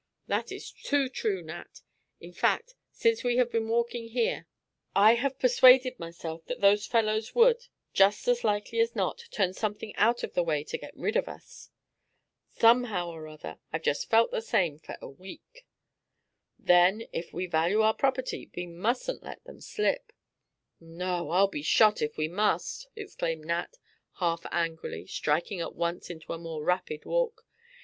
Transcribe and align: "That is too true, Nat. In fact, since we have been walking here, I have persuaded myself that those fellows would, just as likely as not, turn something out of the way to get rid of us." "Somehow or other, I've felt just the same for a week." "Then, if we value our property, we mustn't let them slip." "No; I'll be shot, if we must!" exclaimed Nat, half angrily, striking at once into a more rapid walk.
"That 0.25 0.51
is 0.51 0.71
too 0.71 1.09
true, 1.09 1.43
Nat. 1.43 1.81
In 2.19 2.33
fact, 2.33 2.73
since 2.89 3.23
we 3.23 3.37
have 3.37 3.51
been 3.51 3.67
walking 3.69 4.07
here, 4.07 4.47
I 4.95 5.13
have 5.13 5.37
persuaded 5.37 5.99
myself 5.99 6.43
that 6.47 6.59
those 6.59 6.87
fellows 6.87 7.35
would, 7.35 7.67
just 7.93 8.27
as 8.27 8.43
likely 8.43 8.79
as 8.79 8.95
not, 8.95 9.21
turn 9.29 9.53
something 9.53 9.95
out 9.97 10.23
of 10.23 10.33
the 10.33 10.41
way 10.41 10.63
to 10.63 10.77
get 10.79 10.97
rid 10.97 11.15
of 11.15 11.29
us." 11.29 11.69
"Somehow 12.51 13.11
or 13.11 13.27
other, 13.27 13.59
I've 13.71 13.83
felt 13.83 13.83
just 13.83 14.09
the 14.31 14.41
same 14.41 14.79
for 14.79 14.97
a 15.03 15.07
week." 15.07 15.67
"Then, 16.57 17.03
if 17.13 17.31
we 17.31 17.45
value 17.45 17.81
our 17.81 17.93
property, 17.93 18.49
we 18.55 18.65
mustn't 18.65 19.21
let 19.21 19.43
them 19.43 19.61
slip." 19.61 20.11
"No; 20.79 21.29
I'll 21.29 21.47
be 21.47 21.61
shot, 21.61 22.01
if 22.01 22.17
we 22.17 22.27
must!" 22.27 22.87
exclaimed 22.95 23.45
Nat, 23.45 23.77
half 24.13 24.47
angrily, 24.49 25.05
striking 25.05 25.61
at 25.61 25.75
once 25.75 26.09
into 26.09 26.33
a 26.33 26.39
more 26.39 26.63
rapid 26.63 27.05
walk. 27.05 27.45